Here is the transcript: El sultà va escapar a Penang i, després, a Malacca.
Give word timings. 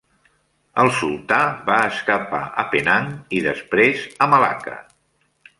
El 0.83 0.87
sultà 0.99 1.41
va 1.67 1.75
escapar 1.91 2.41
a 2.63 2.67
Penang 2.73 3.13
i, 3.41 3.45
després, 3.51 4.11
a 4.27 4.33
Malacca. 4.35 4.79